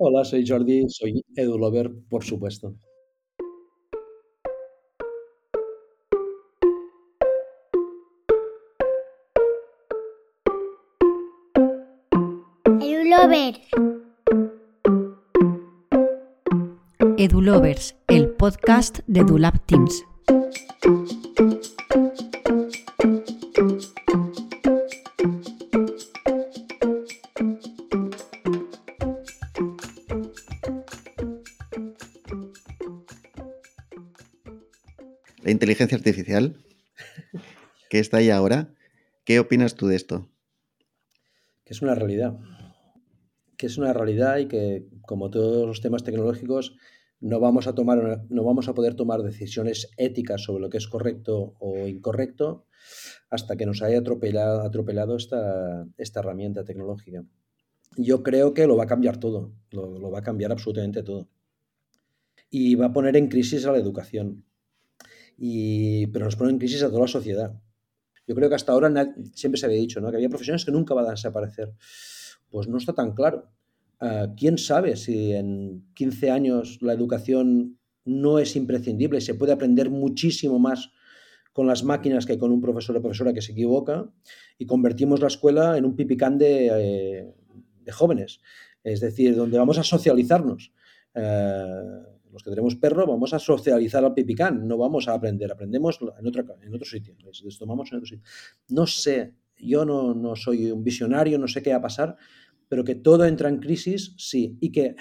Hola, 0.00 0.24
soy 0.24 0.46
Jordi, 0.46 0.88
soy 0.88 1.24
edulover, 1.34 1.90
por 2.08 2.22
supuesto. 2.22 2.72
Edulovers. 12.80 13.60
EduLovers, 17.16 17.96
el 18.06 18.30
podcast 18.30 19.00
de 19.08 19.20
EduLab 19.22 19.66
Teams. 19.66 20.04
La 35.48 35.52
inteligencia 35.52 35.96
artificial, 35.96 36.58
que 37.88 38.00
está 38.00 38.18
ahí 38.18 38.28
ahora, 38.28 38.74
¿qué 39.24 39.40
opinas 39.40 39.76
tú 39.76 39.86
de 39.86 39.96
esto? 39.96 40.28
Que 41.64 41.72
es 41.72 41.80
una 41.80 41.94
realidad. 41.94 42.38
Que 43.56 43.64
es 43.64 43.78
una 43.78 43.94
realidad 43.94 44.36
y 44.36 44.46
que, 44.46 44.84
como 45.06 45.30
todos 45.30 45.66
los 45.66 45.80
temas 45.80 46.04
tecnológicos, 46.04 46.76
no 47.20 47.40
vamos 47.40 47.66
a 47.66 47.74
tomar 47.74 48.26
no 48.28 48.44
vamos 48.44 48.68
a 48.68 48.74
poder 48.74 48.94
tomar 48.94 49.22
decisiones 49.22 49.88
éticas 49.96 50.42
sobre 50.42 50.60
lo 50.60 50.68
que 50.68 50.76
es 50.76 50.86
correcto 50.86 51.54
o 51.60 51.88
incorrecto 51.88 52.66
hasta 53.30 53.56
que 53.56 53.64
nos 53.64 53.80
haya 53.80 54.00
atropellado, 54.00 55.16
esta 55.16 56.20
herramienta 56.20 56.62
tecnológica. 56.64 57.24
Yo 57.96 58.22
creo 58.22 58.52
que 58.52 58.66
lo 58.66 58.76
va 58.76 58.84
a 58.84 58.86
cambiar 58.86 59.16
todo, 59.16 59.54
lo, 59.70 59.98
lo 59.98 60.10
va 60.10 60.18
a 60.18 60.22
cambiar 60.22 60.52
absolutamente 60.52 61.02
todo. 61.02 61.30
Y 62.50 62.74
va 62.74 62.84
a 62.88 62.92
poner 62.92 63.16
en 63.16 63.28
crisis 63.28 63.64
a 63.64 63.72
la 63.72 63.78
educación. 63.78 64.44
Pero 65.38 66.24
nos 66.24 66.36
pone 66.36 66.50
en 66.50 66.58
crisis 66.58 66.82
a 66.82 66.88
toda 66.88 67.02
la 67.02 67.08
sociedad. 67.08 67.54
Yo 68.26 68.34
creo 68.34 68.48
que 68.48 68.56
hasta 68.56 68.72
ahora 68.72 69.14
siempre 69.32 69.58
se 69.58 69.66
había 69.66 69.78
dicho 69.78 70.00
¿no? 70.00 70.10
que 70.10 70.16
había 70.16 70.28
profesiones 70.28 70.64
que 70.64 70.72
nunca 70.72 70.94
van 70.94 71.06
a 71.06 71.10
desaparecer. 71.10 71.72
Pues 72.50 72.68
no 72.68 72.76
está 72.76 72.92
tan 72.92 73.14
claro. 73.14 73.50
Ah, 74.00 74.28
¿Quién 74.36 74.58
sabe 74.58 74.96
si 74.96 75.32
en 75.32 75.86
15 75.94 76.30
años 76.30 76.78
la 76.82 76.92
educación 76.92 77.78
no 78.04 78.38
es 78.38 78.54
imprescindible? 78.56 79.20
Se 79.20 79.34
puede 79.34 79.52
aprender 79.52 79.90
muchísimo 79.90 80.58
más 80.58 80.90
con 81.52 81.66
las 81.66 81.82
máquinas 81.82 82.26
que 82.26 82.38
con 82.38 82.52
un 82.52 82.60
profesor 82.60 82.96
o 82.96 83.02
profesora 83.02 83.32
que 83.32 83.42
se 83.42 83.52
equivoca 83.52 84.08
y 84.58 84.66
convertimos 84.66 85.20
la 85.20 85.26
escuela 85.28 85.76
en 85.76 85.84
un 85.84 85.96
pipicán 85.96 86.38
de, 86.38 86.68
eh, 86.70 87.34
de 87.80 87.92
jóvenes. 87.92 88.40
Es 88.84 89.00
decir, 89.00 89.34
donde 89.34 89.58
vamos 89.58 89.78
a 89.78 89.82
socializarnos. 89.82 90.72
Eh, 91.14 92.17
que 92.42 92.50
tenemos 92.50 92.76
perro 92.76 93.06
vamos 93.06 93.34
a 93.34 93.38
socializar 93.38 94.04
al 94.04 94.14
pipicán, 94.14 94.66
no 94.66 94.76
vamos 94.76 95.08
a 95.08 95.14
aprender, 95.14 95.50
aprendemos 95.50 95.98
en, 96.00 96.26
otra, 96.26 96.44
en 96.62 96.74
otro 96.74 96.86
sitio, 96.86 97.14
les, 97.24 97.58
tomamos 97.58 97.90
en 97.92 97.98
otro 97.98 98.06
sitio. 98.06 98.24
No 98.68 98.86
sé, 98.86 99.34
yo 99.56 99.84
no, 99.84 100.14
no 100.14 100.36
soy 100.36 100.70
un 100.70 100.84
visionario, 100.84 101.38
no 101.38 101.48
sé 101.48 101.62
qué 101.62 101.70
va 101.70 101.76
a 101.76 101.82
pasar, 101.82 102.16
pero 102.68 102.84
que 102.84 102.94
todo 102.94 103.24
entra 103.24 103.48
en 103.48 103.58
crisis, 103.58 104.14
sí, 104.18 104.58
y 104.60 104.72
que 104.72 104.96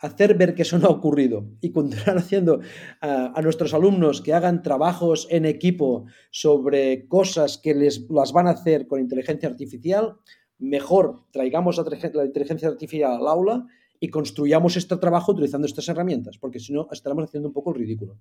hacer 0.00 0.34
ver 0.36 0.54
que 0.54 0.62
eso 0.62 0.78
no 0.78 0.88
ha 0.88 0.90
ocurrido 0.90 1.50
y 1.60 1.72
continuar 1.72 2.16
haciendo 2.18 2.60
a, 3.00 3.38
a 3.38 3.42
nuestros 3.42 3.74
alumnos 3.74 4.22
que 4.22 4.32
hagan 4.32 4.62
trabajos 4.62 5.26
en 5.30 5.44
equipo 5.44 6.06
sobre 6.30 7.06
cosas 7.06 7.58
que 7.58 7.74
les 7.74 8.08
las 8.10 8.32
van 8.32 8.46
a 8.46 8.52
hacer 8.52 8.86
con 8.86 9.00
inteligencia 9.00 9.48
artificial, 9.48 10.16
mejor 10.60 11.24
traigamos 11.32 11.78
la 11.78 12.24
inteligencia 12.24 12.68
artificial 12.68 13.12
al 13.12 13.26
aula 13.26 13.66
y 14.00 14.08
construyamos 14.08 14.76
este 14.76 14.96
trabajo 14.96 15.32
utilizando 15.32 15.66
estas 15.66 15.88
herramientas, 15.88 16.38
porque 16.38 16.58
si 16.58 16.72
no 16.72 16.88
estaremos 16.90 17.24
haciendo 17.24 17.48
un 17.48 17.52
poco 17.52 17.70
el 17.70 17.76
ridículo. 17.76 18.18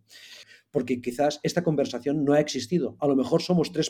Porque 0.72 1.02
quizás 1.02 1.40
esta 1.42 1.64
conversación 1.64 2.26
no 2.26 2.34
ha 2.34 2.40
existido. 2.42 2.98
A 3.00 3.08
lo 3.08 3.16
mejor 3.16 3.42
somos 3.42 3.72
tres, 3.72 3.90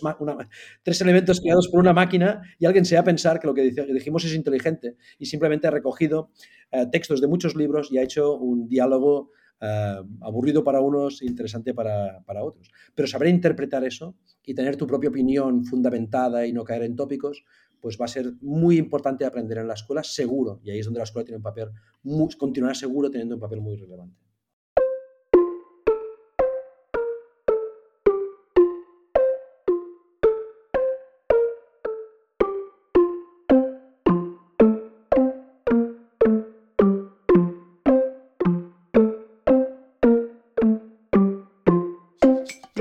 tres 0.83 1.01
elementos 1.01 1.41
creados 1.41 1.67
por 1.67 1.79
una 1.79 1.91
máquina 1.91 2.41
y 2.59 2.67
alguien 2.67 2.85
se 2.85 2.95
va 2.95 3.01
a 3.01 3.05
pensar 3.05 3.39
que 3.39 3.47
lo 3.47 3.55
que 3.55 3.63
dijimos 3.63 4.23
es 4.23 4.35
inteligente 4.35 4.95
y 5.17 5.25
simplemente 5.25 5.67
ha 5.67 5.71
recogido 5.71 6.31
eh, 6.71 6.85
textos 6.91 7.19
de 7.19 7.27
muchos 7.27 7.55
libros 7.55 7.91
y 7.91 7.97
ha 7.97 8.03
hecho 8.03 8.35
un 8.37 8.69
diálogo 8.69 9.31
eh, 9.59 9.95
aburrido 10.21 10.63
para 10.63 10.79
unos 10.79 11.21
e 11.21 11.25
interesante 11.25 11.73
para, 11.73 12.21
para 12.23 12.43
otros. 12.43 12.71
Pero 12.93 13.07
saber 13.07 13.29
interpretar 13.29 13.83
eso 13.83 14.15
y 14.45 14.53
tener 14.53 14.77
tu 14.77 14.85
propia 14.87 15.09
opinión 15.09 15.65
fundamentada 15.65 16.45
y 16.45 16.53
no 16.53 16.63
caer 16.63 16.83
en 16.83 16.95
tópicos, 16.95 17.43
pues 17.81 17.97
va 17.99 18.05
a 18.05 18.09
ser 18.09 18.33
muy 18.41 18.77
importante 18.77 19.25
aprender 19.25 19.57
en 19.57 19.67
la 19.67 19.73
escuela, 19.73 20.03
seguro. 20.03 20.59
Y 20.63 20.71
ahí 20.71 20.79
es 20.79 20.85
donde 20.85 20.99
la 20.99 21.05
escuela 21.05 21.25
tiene 21.25 21.37
un 21.37 21.43
papel, 21.43 21.69
continuará 22.37 22.75
seguro 22.75 23.09
teniendo 23.09 23.35
un 23.35 23.41
papel 23.41 23.61
muy 23.61 23.75
relevante. 23.75 24.28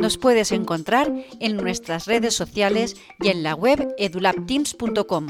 Nos 0.00 0.16
puedes 0.18 0.52
encontrar 0.52 1.12
en 1.40 1.56
nuestras 1.56 2.06
redes 2.06 2.34
sociales 2.34 2.96
y 3.20 3.28
en 3.28 3.42
la 3.42 3.54
web 3.54 3.94
edulabteams.com. 3.98 5.28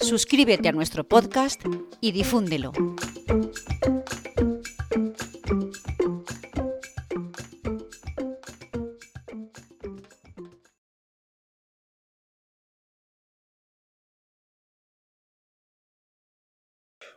Suscríbete 0.00 0.68
a 0.68 0.72
nuestro 0.72 1.04
podcast 1.04 1.60
y 2.00 2.12
difúndelo. 2.12 2.72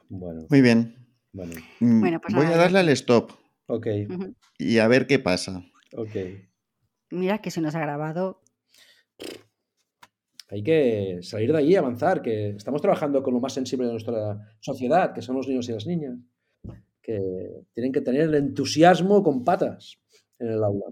Bueno, 0.10 0.46
Muy 0.50 0.62
bien. 0.62 0.96
bueno. 1.34 1.54
Mm, 1.80 2.00
Bueno, 2.00 2.22
pues 2.22 2.34
Voy 2.34 2.44
nada, 2.46 2.56
a 2.56 2.60
darle 2.60 2.80
al 2.80 2.90
stop 2.90 3.32
Ok, 3.68 3.88
y 4.58 4.78
a 4.80 4.88
ver 4.88 5.08
qué 5.08 5.20
pasa. 5.20 5.64
ok. 5.94 6.16
Mira 7.10 7.40
que 7.40 7.52
se 7.52 7.62
nos 7.62 7.76
ha 7.76 7.80
grabado. 7.80 8.42
Hay 10.50 10.64
que 10.64 11.20
salir 11.22 11.52
de 11.52 11.58
ahí 11.58 11.72
y 11.72 11.76
avanzar, 11.76 12.22
que 12.22 12.50
estamos 12.52 12.82
trabajando 12.82 13.22
con 13.22 13.34
lo 13.34 13.40
más 13.40 13.54
sensible 13.54 13.86
de 13.86 13.92
nuestra 13.92 14.56
sociedad, 14.60 15.14
que 15.14 15.22
son 15.22 15.36
los 15.36 15.48
niños 15.48 15.68
y 15.68 15.74
las 15.74 15.86
niñas, 15.86 16.18
que 17.02 17.66
tienen 17.74 17.92
que 17.92 18.02
tener 18.02 18.22
el 18.22 18.36
entusiasmo 18.36 19.24
con 19.24 19.44
patas 19.44 19.98
en 20.40 20.48
el 20.50 20.64
aula. 20.64 20.86